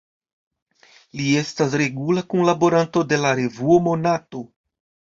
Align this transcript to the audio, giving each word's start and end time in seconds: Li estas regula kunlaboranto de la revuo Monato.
Li 1.19 1.27
estas 1.43 1.77
regula 1.83 2.25
kunlaboranto 2.33 3.07
de 3.13 3.23
la 3.23 3.37
revuo 3.45 3.81
Monato. 3.93 4.47